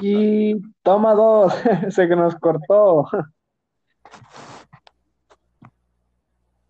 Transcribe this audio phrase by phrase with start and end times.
[0.00, 1.54] aquí, toma dos,
[1.90, 3.06] se que nos cortó.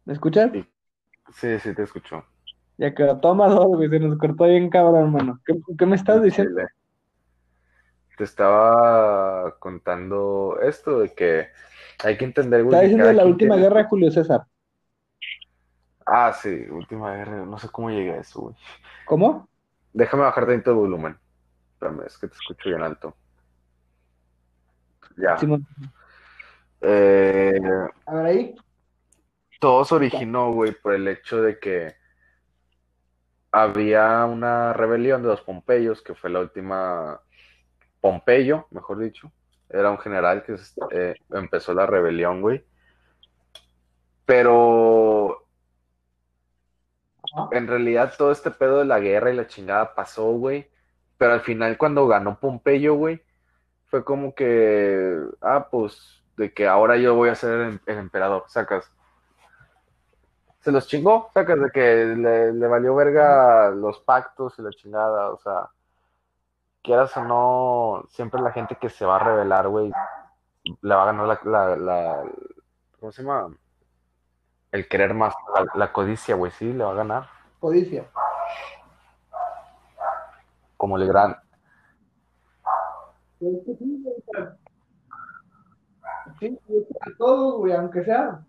[0.04, 0.50] ¿Me escuchas?
[1.32, 2.24] Sí, sí, te escucho.
[2.76, 5.40] Ya quedó, toma dos, güey, se nos cortó bien cabrón, hermano.
[5.46, 6.62] ¿Qué, qué me estás diciendo?
[8.16, 11.48] Te estaba contando esto de que
[12.04, 12.74] hay que entender, güey.
[12.74, 14.44] Estaba diciendo la última tiene- guerra Julio César.
[16.04, 17.46] Ah, sí, última guerra.
[17.46, 18.56] No sé cómo llegué a eso, güey.
[19.06, 19.48] ¿Cómo?
[19.92, 21.16] Déjame bajar tanto el volumen.
[21.80, 23.16] Espérame, es que te escucho bien alto.
[25.16, 25.36] Ya.
[26.82, 27.58] Eh,
[28.06, 28.54] A ver ahí.
[29.58, 31.94] todo se originó, güey, por el hecho de que
[33.50, 37.20] había una rebelión de los Pompeyos, que fue la última.
[38.00, 39.32] Pompeyo, mejor dicho.
[39.68, 40.56] Era un general que
[40.90, 42.64] eh, empezó la rebelión, güey.
[44.24, 45.46] Pero
[47.52, 50.70] en realidad todo este pedo de la guerra y la chingada pasó, güey.
[51.20, 53.22] Pero al final cuando ganó Pompeyo, güey,
[53.88, 58.44] fue como que, ah, pues, de que ahora yo voy a ser el, el emperador,
[58.48, 58.90] sacas.
[60.60, 65.38] Se los chingó, sacas, de que le, valió verga los pactos y la chingada, o
[65.40, 65.68] sea,
[66.82, 69.92] quieras o no, siempre la gente que se va a rebelar, güey,
[70.80, 72.22] le va a ganar la-
[72.98, 73.54] ¿cómo se llama?
[74.72, 77.28] El querer más, la, la codicia, güey, sí, le va a ganar.
[77.58, 78.06] Codicia.
[80.80, 81.36] Como el gran,
[83.38, 84.24] Pero es que sí, es
[86.40, 86.56] que
[87.00, 88.40] a todos, güey, aunque sea,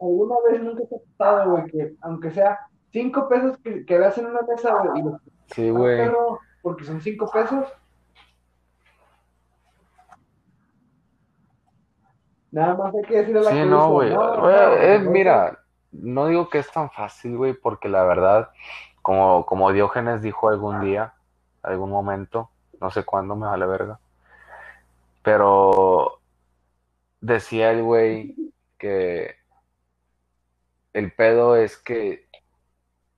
[0.00, 2.60] alguna vez nunca te ha pasado, güey, que aunque sea
[2.92, 5.96] cinco pesos que, que veas en una mesa, güey, y los sí, güey.
[5.98, 7.66] pero porque son cinco pesos.
[12.52, 14.10] Nada más hay que decirle a la Sí, no, güey.
[14.14, 15.58] no, Güey, no, eh, no, mira,
[15.90, 18.50] no digo que es tan fácil, güey, porque la verdad,
[19.02, 21.14] como, como Diógenes dijo algún día,
[21.64, 23.98] algún momento, no sé cuándo, me vale verga,
[25.22, 26.20] pero
[27.20, 28.36] decía el güey
[28.78, 29.36] que
[30.92, 32.28] el pedo es que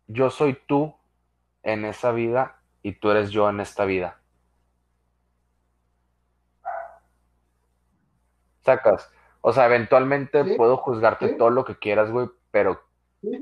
[0.06, 0.94] yo soy tú
[1.62, 4.20] en esa vida y tú eres yo en esta vida.
[8.64, 9.10] Sacas.
[9.40, 11.36] O sea, eventualmente Sí, puedo juzgarte sí.
[11.36, 12.80] todo lo que quieras, güey, pero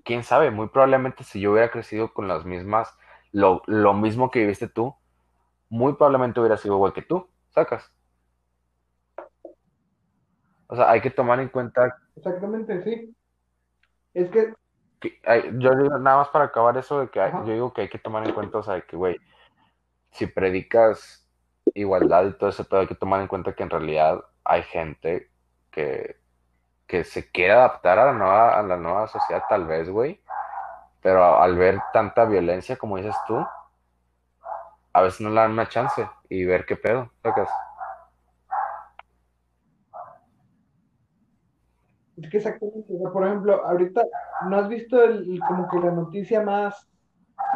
[0.05, 2.97] quién sabe, muy probablemente si yo hubiera crecido con las mismas,
[3.35, 4.97] lo, lo mismo que viviste tú,
[5.69, 7.93] muy probablemente hubiera sido igual que tú, sacas.
[10.69, 13.15] O sea, hay que tomar en cuenta Exactamente, sí.
[14.15, 14.55] Es que,
[15.01, 17.83] que hay- yo digo, nada más para acabar eso de que hay- yo digo que
[17.83, 19.17] hay que tomar en cuenta, o sea, que, güey,
[20.13, 21.29] si predicas
[21.75, 25.31] igualdad y todo ese pedo, hay que tomar en cuenta que en realidad hay gente
[25.73, 26.17] que,
[26.89, 30.23] que se quiere adaptar a la nueva, a la nueva sociedad, tal vez, güey,
[31.05, 33.37] pero al ver tanta violencia, como dices tú,
[34.91, 37.51] a veces no le dan una chance y ver qué pedo, sacas.
[42.17, 44.03] es que exactamente, por ejemplo, ahorita,
[44.49, 46.89] ¿no has visto el, como que la noticia más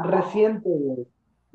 [0.04, 0.68] reciente?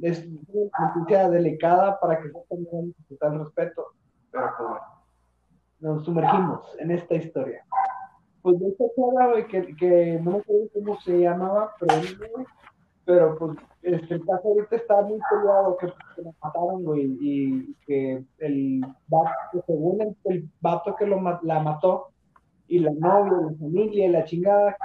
[0.01, 3.93] Es una noticia delicada para que se tengan total respeto,
[4.31, 4.85] pero pues bueno,
[5.79, 7.63] nos sumergimos en esta historia.
[8.43, 12.45] Pues de esta chava, güey, que, que no me acuerdo cómo se llamaba, pero, güey,
[13.05, 17.73] pero pues este, el caso ahorita está muy peleado, que, que la mataron, güey, y
[17.87, 22.09] que el vato, que según el, el vato que lo, la mató,
[22.67, 24.75] y la novia, la familia, la chingada,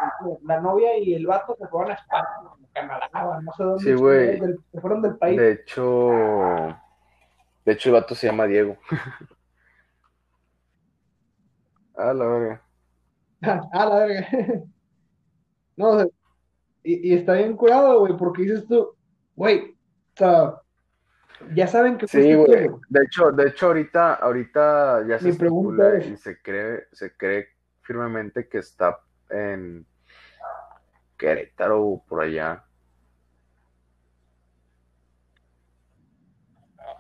[0.45, 2.27] la novia y el vato se fueron a España,
[2.73, 4.39] Canadá, no sé dónde, Sí, güey.
[4.73, 5.39] se fueron del país.
[5.39, 6.11] De hecho,
[7.65, 8.77] de hecho el vato se llama Diego.
[12.01, 12.63] Ah, la verga.
[13.73, 14.29] Ah, la verga.
[15.77, 16.09] No, o sea,
[16.83, 18.97] y, y está bien curado, güey, porque dices tú,
[19.37, 19.77] güey,
[20.15, 20.55] o sea,
[21.55, 22.69] ya saben que Sí, güey.
[22.89, 27.49] De hecho, de hecho ahorita, ahorita ya se pregunta es- y se cree, se cree
[27.83, 28.99] firmemente que está
[29.31, 29.87] en
[31.17, 32.65] Querétaro o por allá.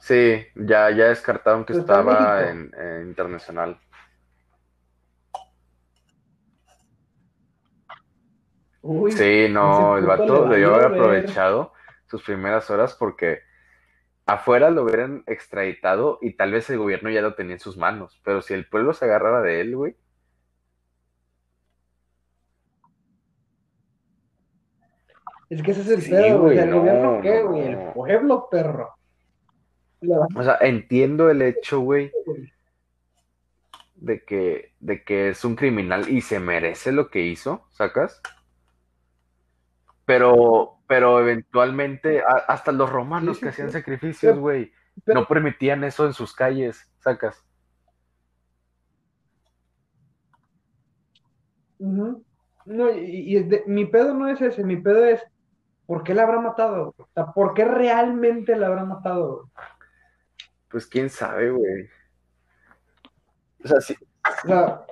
[0.00, 3.80] Sí, ya, ya descartaron que estaba en, en internacional.
[8.82, 11.72] Uy, Sí, no, el vato debió haber aprovechado
[12.06, 13.40] sus primeras horas porque
[14.26, 18.20] afuera lo hubieran extraditado y tal vez el gobierno ya lo tenía en sus manos.
[18.24, 19.96] Pero si el pueblo se agarrara de él, güey,
[25.50, 26.58] Es que ese es el Sí, pedo, güey.
[26.58, 27.68] ¿El no, gobierno qué, güey?
[27.70, 27.80] no.
[27.88, 28.94] El pueblo, perro.
[30.36, 32.52] O sea, entiendo el hecho, güey, güey.
[33.96, 38.20] de que, de que es un criminal y se merece lo que hizo, ¿sacas?
[40.08, 43.74] Pero, pero eventualmente, a- hasta los romanos Sí, sí, que hacían sí.
[43.74, 44.72] sacrificios, güey,
[45.04, 47.44] no permitían eso en sus calles, sacas.
[51.78, 55.22] No, y, mi pedo no es ese, mi pedo es,
[55.84, 56.94] ¿por qué la habrá matado?
[56.96, 59.50] O sea, ¿por qué realmente la habrá matado?
[60.70, 61.86] Pues quién sabe, güey.
[63.62, 63.94] O sea, sí.
[64.24, 64.86] O sea,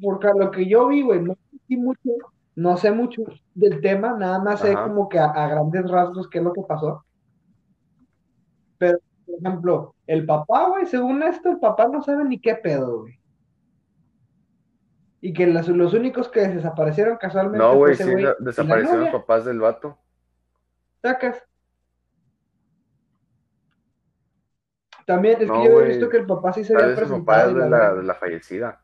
[0.00, 2.10] porque lo que yo vi, güey, no sé mucho,
[2.56, 3.22] no sé mucho
[3.54, 7.04] del tema, nada más sé como que a, grandes rasgos qué es lo que pasó.
[8.78, 13.00] Pero, por ejemplo, el papá, güey, según esto, el papá no sabe ni qué pedo,
[13.00, 13.18] güey.
[15.20, 17.58] Y que los, únicos que desaparecieron casualmente.
[17.58, 18.04] No, güey, sí,
[18.40, 19.98] desaparecieron los papás del vato.
[21.00, 21.42] Sacas.
[25.06, 27.54] También es que yo he visto que el papá sí se había presentado.
[27.54, 28.83] de la, de la fallecida.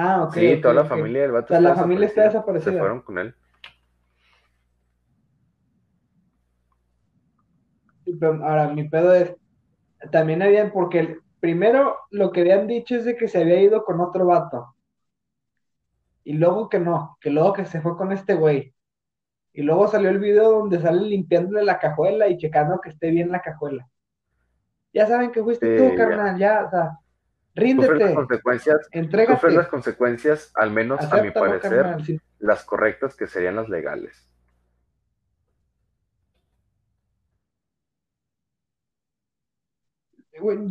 [0.00, 0.34] Ah, ok.
[0.34, 1.46] Sí, toda la familia del vato.
[1.46, 2.72] O sea, la familia está desaparecida.
[2.72, 3.34] Se fueron con él.
[8.22, 9.34] ahora, mi pedo es.
[10.12, 14.00] También habían, porque primero lo que habían dicho es de que se había ido con
[14.00, 14.72] otro vato.
[16.22, 18.72] Y luego que no, que luego que se fue con este güey.
[19.52, 23.32] Y luego salió el video donde sale limpiándole la cajuela y checando que esté bien
[23.32, 23.88] la cajuela.
[24.92, 26.98] Ya saben que fuiste tú, carnal, ya, o sea,
[27.58, 27.98] ríndete.
[27.98, 29.50] las consecuencias, entrégate.
[29.50, 31.96] las consecuencias, al menos a mi parecer,
[32.38, 34.28] las correctas que serían las legales.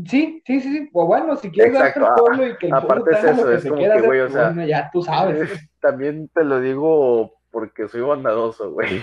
[0.06, 3.24] Sí, sí, sí, O bueno, si quieres darte el pueblo y que el Aparte es
[3.24, 5.50] eso, es como que, güey, o sea, ya tú sabes.
[5.82, 9.02] También te lo digo porque soy bondadoso, güey.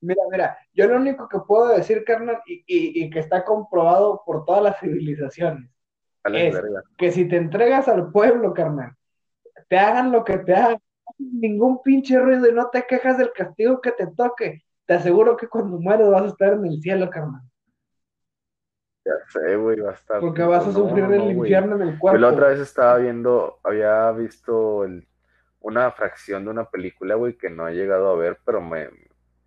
[0.00, 4.62] Mira, mira, yo lo único que puedo decir, carnal, y, que está comprobado por todas
[4.62, 5.70] las civilizaciones,
[6.24, 6.56] es
[6.96, 8.92] que si te entregas al pueblo, carnal,
[9.68, 10.80] te hagan lo que te hagan,
[11.18, 15.48] ningún pinche ruido y no te quejas del castigo que te toque, te aseguro que
[15.48, 17.42] cuando mueres vas a estar en el cielo, carnal.
[19.04, 20.20] Ya sé, güey, va a estar.
[20.20, 22.18] Porque vas a sufrir el infierno en el cuerpo.
[22.18, 24.86] la otra vez estaba viendo, había visto
[25.60, 28.88] una fracción de una película, güey, que no he llegado a ver, pero me,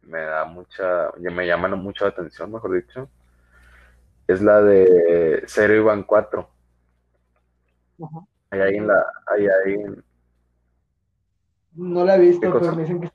[0.06, 3.10] me da mucha, me llama mucho la atención, mejor dicho.
[4.28, 6.50] Es la de Zero Ivan 4.
[8.50, 9.86] Ahí, ahí en la, ahí, ahí
[11.74, 13.12] No la he visto, pero me dicen que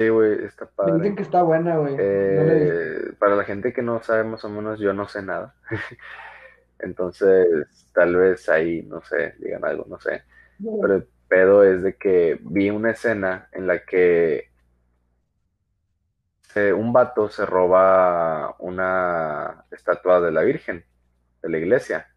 [0.00, 0.92] Sí, güey, está padre.
[0.92, 1.94] Me dicen que está buena, güey.
[1.98, 5.54] Eh, para la gente que no sabe más o menos, yo no sé nada.
[6.78, 7.46] Entonces,
[7.92, 10.22] tal vez ahí, no sé, digan algo, no sé.
[10.58, 14.50] Pero pedo es de que vi una escena en la que
[16.76, 20.84] un vato se roba una estatua de la Virgen,
[21.42, 22.08] de la iglesia.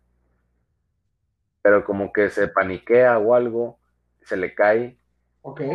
[1.62, 3.80] Pero como que se paniquea o algo,
[4.24, 4.98] se le cae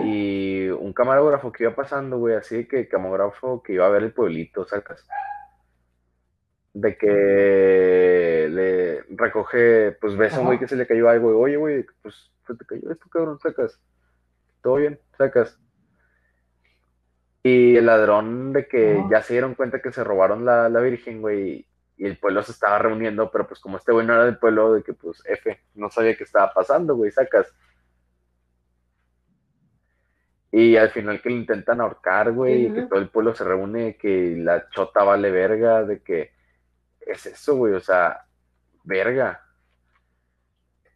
[0.05, 4.13] y un camarógrafo que iba pasando, güey, así que camarógrafo que iba a ver el
[4.13, 5.07] pueblito, sacas.
[6.73, 11.35] De que le recoge, pues ves a un güey que se le cayó algo, y
[11.35, 13.81] oye, güey, pues se te cayó esto, cabrón, sacas.
[14.63, 15.59] Todo bien, sacas.
[17.43, 21.21] Y el ladrón de que ya se dieron cuenta que se robaron la, la Virgen,
[21.21, 21.67] güey,
[21.97, 24.73] y el pueblo se estaba reuniendo, pero pues como este güey no era del pueblo,
[24.75, 27.53] de que pues F, no sabía qué estaba pasando, güey, sacas.
[30.51, 33.97] Y al final que lo intentan ahorcar, güey, y que todo el pueblo se reúne,
[33.97, 36.33] que la chota vale verga, de que
[37.01, 38.27] es eso, güey, o sea,
[38.85, 39.45] verga.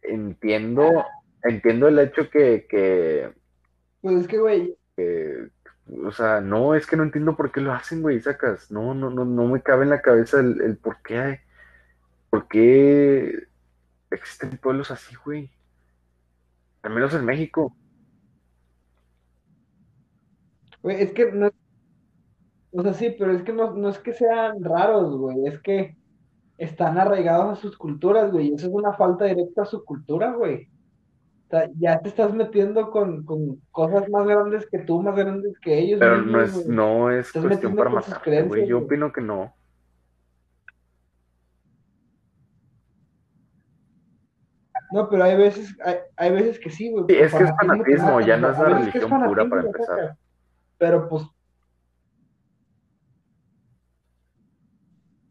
[0.01, 1.05] Entiendo,
[1.43, 3.33] entiendo el hecho que, que
[4.01, 4.77] pues es que, güey,
[6.05, 9.09] o sea, no, es que no entiendo por qué lo hacen, güey, sacas, no, no,
[9.09, 11.39] no, no me cabe en la cabeza el, el por qué,
[12.29, 13.47] por qué
[14.11, 15.49] existen pueblos así, güey,
[16.81, 17.75] al menos en México.
[20.81, 21.49] Güey, es que no
[22.75, 25.95] o sea, sí, pero es que no, no es que sean raros, güey, es que
[26.57, 30.33] están arraigados a sus culturas, güey, y eso es una falta directa a su cultura,
[30.33, 30.69] güey.
[31.77, 35.99] Ya te estás metiendo con, con cosas más grandes que tú, más grandes que ellos.
[35.99, 39.53] Pero no es, no es cuestión para matar, güey, yo opino que no.
[44.91, 47.05] No, pero hay veces, hay, hay veces que sí, güey.
[47.07, 50.17] Sí, es que es fanatismo, ya no es la religión pura para empezar
[50.83, 51.23] pero pues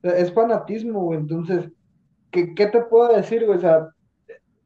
[0.02, 1.70] es fanatismo, güey, entonces,
[2.30, 3.58] ¿qué, ¿qué, te puedo decir, güey?
[3.58, 3.88] O sea,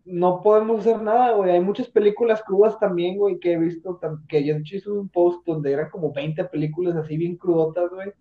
[0.06, 4.44] no podemos hacer nada, güey, hay muchas películas crudas también, güey, que he visto, que
[4.44, 8.12] yo hice un post donde eran como 20 películas así bien crudotas, güey,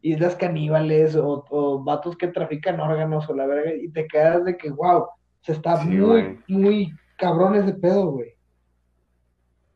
[0.00, 4.56] islas caníbales o, o vatos que trafican órganos o la verga, y te quedas de
[4.56, 5.10] que, wow, o
[5.42, 6.38] sea, está Sí, muy, güey.
[6.48, 8.30] muy cabrón ese pedo, güey.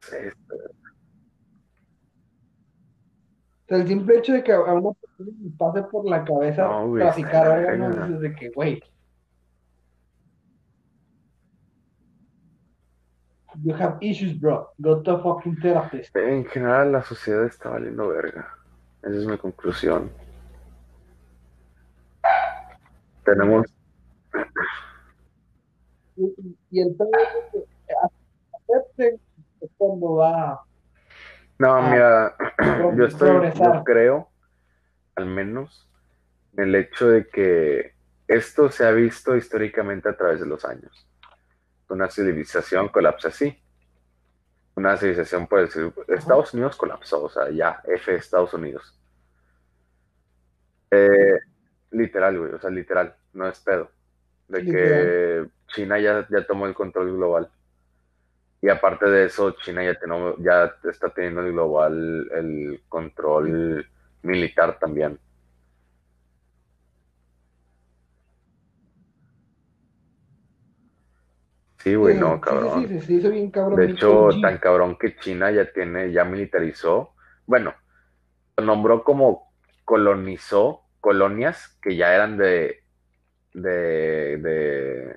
[0.00, 0.16] Sí,
[3.64, 6.88] O sea, el simple hecho de que a una persona pase por la cabeza No,
[6.88, 8.82] güey, traficar órganos, dices de que, güey.
[13.62, 14.68] You have issues, bro.
[14.80, 16.16] Go to a fucking therapist.
[16.16, 18.48] En general, la sociedad está valiendo verga.
[19.02, 20.10] Esa es mi conclusión.
[23.24, 23.66] Tenemos.
[26.16, 27.10] Y, y el pedo
[28.68, 29.16] es que
[29.76, 30.62] cuando va
[31.58, 32.34] No, mira,
[32.96, 33.74] yo estoy, progresar.
[33.76, 34.28] yo creo,
[35.14, 35.88] al menos,
[36.56, 37.92] en el hecho de que
[38.26, 41.06] esto se ha visto históricamente a través de los años.
[41.92, 43.54] Una civilización colapsa así.
[44.74, 48.98] Una civilización, por decir, Estados Unidos colapsó, o sea, ya, F Estados Unidos.
[50.90, 51.38] Eh,
[51.90, 53.90] literal, güey, o sea, literal, no es pedo.
[54.48, 57.50] De que China ya, ya tomó el control global.
[58.62, 63.86] Y aparte de eso, China ya, tenó- ya está teniendo el global, el control
[64.22, 65.18] militar también.
[71.82, 72.88] Sí, güey, Sí, no, sí, cabrón.
[72.88, 73.76] Sí, sí, sí, hizo bien cabrón.
[73.76, 77.14] De hecho, tan cabrón que China ya tiene, ya militarizó.
[77.46, 77.74] Bueno,
[78.56, 79.52] lo nombró como
[79.84, 82.84] colonizó colonias que ya eran de,
[83.52, 85.16] de, de,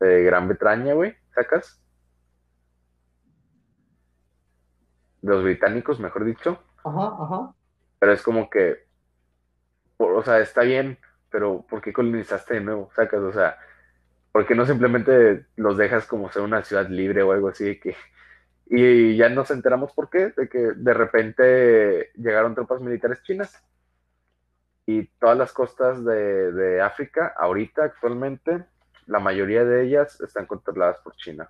[0.00, 1.80] de Gran Bretaña, güey, ¿sacas?
[5.22, 6.58] De los británicos, mejor dicho.
[6.82, 7.54] Ajá, ajá.
[8.00, 8.88] Pero es como que,
[9.98, 10.98] o sea, está bien,
[11.30, 12.90] pero ¿por qué colonizaste de nuevo?
[12.96, 13.20] ¿Sacas?
[13.20, 13.56] O sea,
[14.34, 17.78] ¿por qué no simplemente los dejas como ser una ciudad libre o algo así?
[17.78, 17.94] Que,
[18.66, 23.62] y ya nos enteramos por qué, de que de repente llegaron tropas militares chinas
[24.86, 28.64] y todas las costas de, de África, ahorita, actualmente,
[29.06, 31.48] la mayoría de ellas están controladas por China.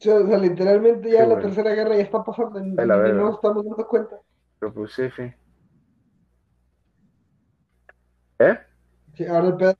[0.00, 2.74] O sea, o sea, literalmente ya Sí, la tercera guerra ya está pasando y, y
[3.12, 4.16] no estamos dando cuenta.
[4.58, 5.32] Pero pues sí, sí.
[8.40, 8.58] ¿Eh?
[9.14, 9.76] Sí, ahora el pedo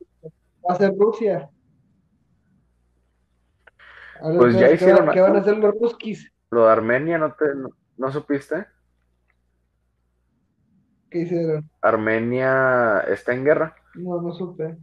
[0.69, 1.49] va a ser Rusia.
[4.21, 6.31] Ahora Pues ya hicieron ¿Qué van a hacer los ruskis?
[6.51, 8.67] Lo de Armenia, ¿no, te, no, no supiste?
[11.11, 11.71] ¿Qué hicieron?
[11.81, 14.77] Armenia está en guerra No, no supe.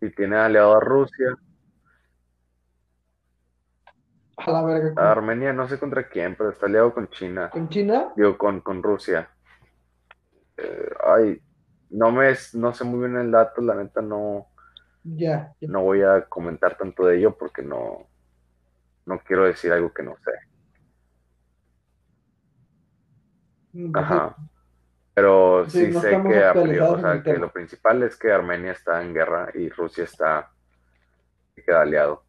[0.00, 1.36] y tiene aliado a Rusia.
[4.38, 4.94] A la verga.
[4.94, 7.50] ¿Con, Armenia no sé contra quién, pero está aliado con China.
[7.50, 8.12] con China?
[8.16, 9.28] Digo, con, con Rusia.
[10.56, 11.42] Eh, ay,
[11.90, 14.46] no me no sé muy bien el dato, la neta no,
[15.04, 15.54] Ya.
[15.60, 15.68] ya.
[15.68, 18.06] no voy a comentar tanto de ello porque no,
[19.06, 20.32] no quiero decir algo que no sé.
[23.94, 24.36] Ajá.
[25.14, 29.02] Pero Sí, sí no sé que, o sea, que lo principal es que Armenia está
[29.02, 30.50] en guerra y Rusia está
[31.68, 32.24] queda aliado.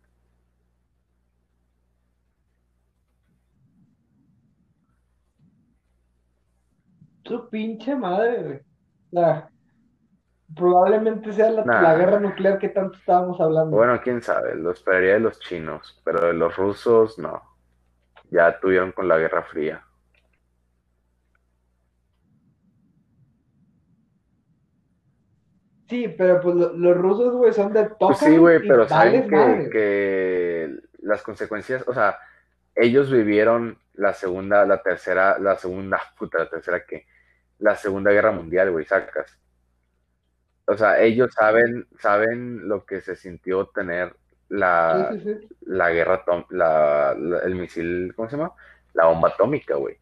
[7.26, 8.60] Su pinche madre, güey.
[9.12, 9.50] Sea,
[10.56, 11.82] probablemente sea la, Nah.
[11.82, 13.76] la guerra nuclear que tanto estábamos hablando.
[13.76, 17.42] Bueno, quién sabe, lo esperaría de los chinos, pero de los rusos no.
[18.32, 19.84] Ya tuvieron con la Guerra Fría.
[25.88, 29.28] Sí, pero pues lo- los rusos, güey, son de tocan Pues sí, güey, pero saben
[29.28, 32.20] que, que las consecuencias, o sea,
[32.76, 37.08] ellos vivieron la segunda, la tercera, la segunda, puta, la tercera que,
[37.60, 39.38] la segunda guerra mundial, güey, sacas.
[40.66, 44.16] O sea, ellos saben, saben lo que se sintió tener
[44.50, 45.48] la, Sí, sí, sí.
[45.62, 48.54] la guerra, la, la- el misil, ¿cómo se llama?
[48.94, 49.98] La bomba atómica, güey.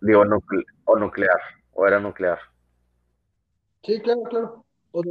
[0.00, 1.40] Digo, nucle- o nuclear,
[1.72, 2.38] o era nuclear.
[3.84, 4.64] Sí, claro, claro.
[4.92, 5.02] O.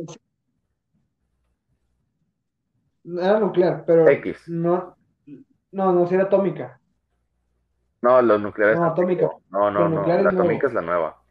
[3.04, 4.48] Era nuclear, pero X.
[4.48, 4.98] no,
[5.72, 6.81] no, no, sí era atómica.
[8.02, 8.78] No, los nucleares.
[8.80, 9.30] No, atómica.
[9.50, 11.22] No, no, no, la atómica es la nueva.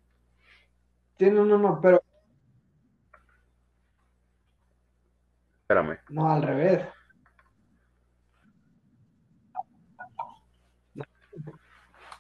[1.18, 2.02] Sí, no, no, no, pero
[5.62, 5.98] Espérame.
[6.08, 6.84] no, al revés.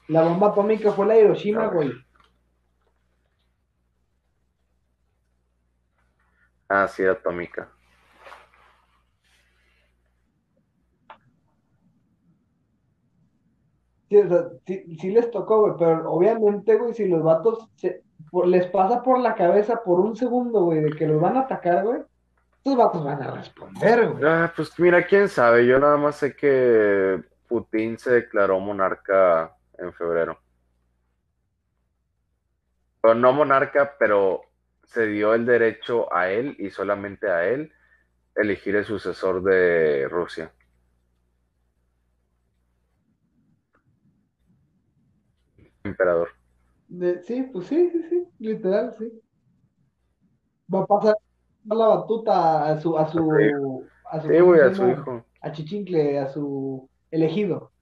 [0.08, 1.92] La bomba atómica fue la de Hiroshima, güey.
[6.68, 7.72] Ah, sí, atómica.
[14.10, 17.68] Sí, sí, les tocó, güey, pero obviamente, güey, si los vatos
[18.44, 21.84] les pasa por la cabeza por un segundo, güey, de que los van a atacar,
[21.84, 22.00] güey,
[22.56, 24.24] estos vatos van a responder, güey.
[24.26, 25.64] Ah, pues mira, quién sabe.
[25.64, 30.38] Yo nada más sé que Putin se declaró monarca en febrero.
[33.00, 34.42] pero no monarca, pero
[34.84, 37.72] se dio el derecho a él y solamente a él
[38.34, 40.52] elegir el sucesor de Rusia.
[45.90, 46.28] Emperador.
[46.88, 49.12] De- sí, pues sí, sí, sí, literal, sí.
[50.72, 51.16] Va a pasar
[51.64, 53.30] la batuta a su, a su,
[54.04, 55.24] a su, Sí, ¿cómo güey, a su hijo.
[55.42, 57.72] A Chichincle, a su elegido.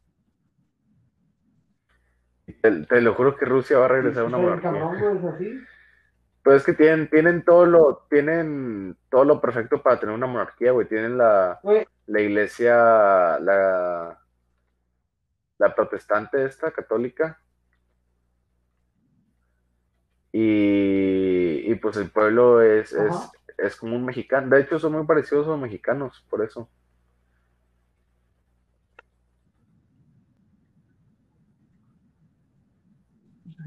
[2.63, 4.71] Te, te lo juro que Rusia va a regresar a una monarquía.
[4.71, 5.61] cabrón, güey, es así.
[6.43, 10.73] Pero es que tienen, tienen todo lo, tienen todo lo perfecto para tener una monarquía,
[10.73, 10.89] güey.
[10.89, 14.19] Tienen la, Güey, la iglesia, la,
[15.59, 17.39] la protestante esta, católica.
[20.33, 23.15] Y, y pues el pueblo es, es,
[23.57, 24.55] es como un mexicano.
[24.55, 26.69] De hecho, son muy parecidos a los mexicanos, por eso.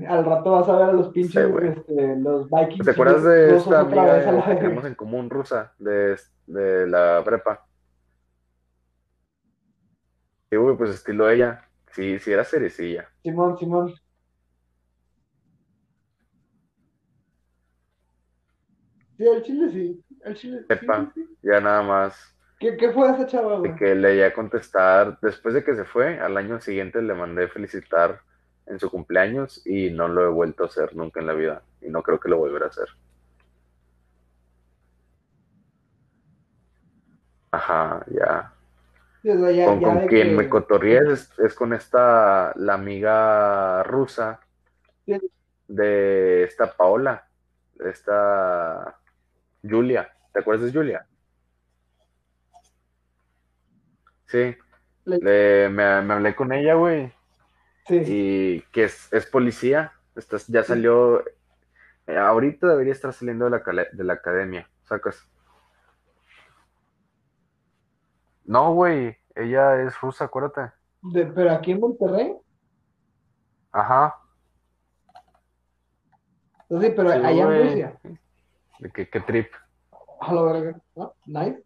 [0.08, 2.86] al rato vas a ver a los pinches, Sí, este, los Vikings.
[2.86, 7.66] ¿Te acuerdas de esta amiga que tenemos en común rusa de, de la prepa?
[10.50, 11.68] Sí, güey, pues estilo ella.
[11.92, 13.10] Sí, sí era cerecilla.
[13.24, 13.94] Simón, Simón.
[19.22, 20.04] Sí, al chile sí.
[20.26, 21.12] Al chile sí, Epa.
[21.14, 21.38] sí, sí.
[21.44, 22.36] Ya nada más.
[22.60, 23.72] ¿Qué, qué fue esa chava, güey?
[23.72, 28.22] de que leía contestar, después de que se fue, al año siguiente le mandé felicitar
[28.66, 31.90] en su cumpleaños y no lo he vuelto a hacer nunca en la vida y
[31.90, 32.88] no creo que lo volverá a hacer.
[37.52, 38.54] Ajá, ya.
[39.24, 44.40] Con ya con quien que- me cotorrié es, es con esta, la amiga rusa
[45.68, 47.28] de esta Paola,
[47.86, 48.98] esta
[49.64, 50.12] Julia.
[50.34, 51.06] ¿Te acuerdas de Julia?
[54.28, 54.56] Sí.
[55.06, 57.12] Le- Le- me, me hablé con ella, güey.
[57.88, 58.04] Sí.
[58.06, 61.26] y que es, es policía, estás, ya salió,
[62.08, 65.28] eh, ahorita debería estar saliendo de la, de la academia, sacas.
[68.46, 70.72] No, güey, ella es rusa, acuérdate.
[71.02, 72.38] De- pero aquí en Monterrey.
[73.72, 74.16] Ajá.
[76.70, 78.00] Sí, pero Sí, allá en Rusia.
[78.82, 79.48] ¿De qué, qué trip?
[80.20, 80.82] A la verga.
[80.96, 81.14] ¿no?
[81.26, 81.64] Nice.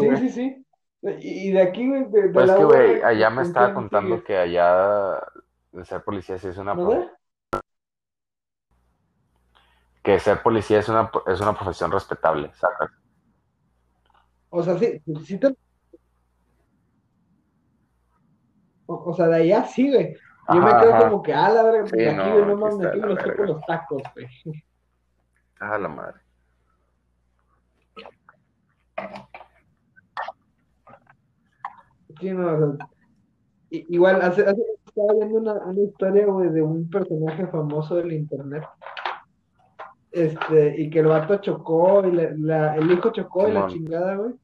[0.00, 0.66] Sí, sí, sí.
[1.20, 3.44] Y y de aquí, güey, de, de Pues la que, UR, güey, allá me ¿con
[3.44, 5.20] estaba contando que allá
[5.72, 6.90] de ser policía sí es una ¿No
[10.04, 12.90] que ser policía es una es una profesión respetable, sacas.
[14.50, 15.54] O sea, sí, sí te...
[18.86, 20.14] O, o sea, de allá sí, güey.
[20.52, 21.08] Yo me quedo ajá.
[21.08, 23.42] como que, ah, la verga, Sí, de aquí, no, no mames, aquí me los toco
[23.44, 24.28] los tacos, güey.
[25.60, 26.20] Ah, la madre.
[32.20, 32.88] Sí, no, o sea,
[33.70, 38.62] igual, hace, hace estaba viendo una, una historia, güey, de un personaje famoso del internet.
[40.12, 44.14] Este, y que el vato chocó, y la, la- el hijo chocó y la chingada,
[44.16, 44.34] güey.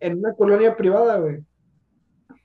[0.00, 1.44] En una colonia privada, güey.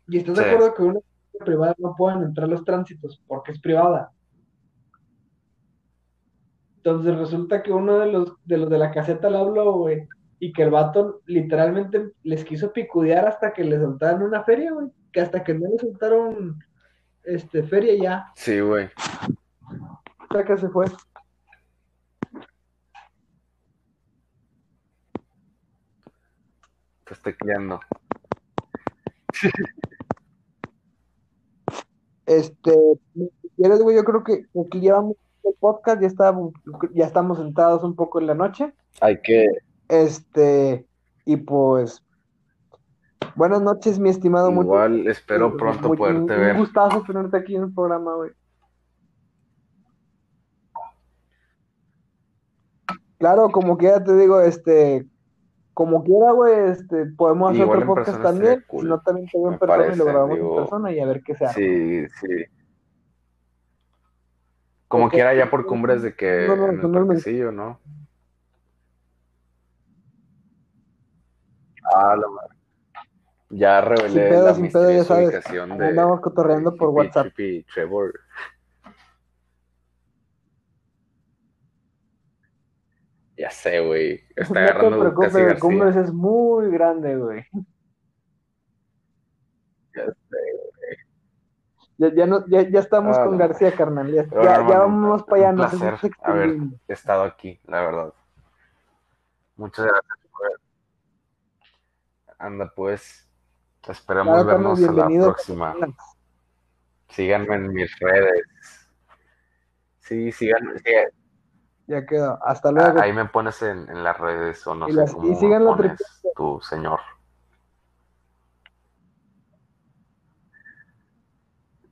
[0.08, 0.50] Y estás de Sí.
[0.50, 1.00] acuerdo que una
[1.40, 4.12] privada no pueden entrar los tránsitos porque es privada.
[6.78, 10.08] Entonces resulta que uno de los de los de la caseta le habló, güey,
[10.40, 14.88] y que el vato literalmente les quiso picudear hasta que le soltaran una feria, güey.
[15.12, 16.60] Que hasta que no le soltaron
[17.24, 18.90] este feria ya, Sí, güey.
[20.20, 20.86] hasta que se fue.
[27.06, 27.80] Te estoy criando.
[32.26, 32.74] Este,
[33.58, 36.54] quieres, güey, yo creo que aquí llevamos el podcast, ya estamos,
[36.94, 38.74] ya estamos sentados un poco en la noche.
[39.02, 39.48] Hay que
[39.90, 40.88] Este,
[41.26, 42.02] y pues,
[43.36, 44.52] buenas noches, mi estimado.
[44.52, 46.54] mucho- igual espero pronto muy- poderte un, ver.
[46.54, 48.32] Un gustazo tenerte aquí en el programa, güey.
[53.18, 55.08] Claro, como quiera te digo, este,
[55.74, 58.64] como quiera, güey, este, podemos hacer Igual otro podcast también.
[58.68, 61.00] cool, Si no, también te veo en persona y lo grabamos digo, en persona y
[61.00, 62.08] a ver qué se hace.
[62.08, 62.46] Sí, sí.
[64.88, 67.80] Como quiera ya por cumbres de que No, no, en el no, no, parquecillo, ¿no?
[71.96, 72.56] Ah, la madre.
[73.50, 75.44] Ya Sin revelé pedo, la sin pedo, ya sabes.
[75.52, 77.34] de Andamos cotorreando por WhatsApp.
[77.34, 78.14] Trippy Trevor.
[83.44, 84.24] Ya sé, güey.
[84.38, 85.60] Está No te agarrando preocupes, casi el García.
[85.60, 87.46] Cumbres es muy grande, güey.
[89.94, 90.38] Ya sé.
[91.98, 93.38] Ya, ya, no- ya, ya estamos Ah, con no.
[93.40, 94.10] García, carnal.
[94.14, 95.50] Ya, ya, hermano, vamos para allá.
[95.50, 98.14] un No placer se haber estado aquí, la verdad.
[99.58, 100.18] Muchas gracias
[102.40, 103.30] Anda, pues.
[103.82, 105.76] Claro, carnal, vernos a la próxima.
[107.10, 108.88] Síganme en mis redes.
[110.00, 110.80] Sí, síganme.
[110.80, 110.94] sí,
[111.88, 112.40] Ya quedó.
[112.46, 113.00] Hasta luego.
[113.00, 115.66] ahí me pones en, en las redes o no Y sé las- cómo y sigan
[115.66, 116.30] la pones tripleta.
[116.36, 117.00] tu señor.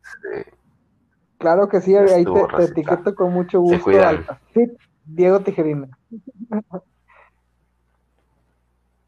[0.03, 0.43] Sí.
[1.37, 3.77] Claro que sí, ahí te, etiqueto con mucho gusto.
[4.53, 4.71] Fit
[5.03, 5.89] Diego Tijerina.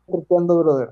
[0.08, 0.89] Tripeando, brother.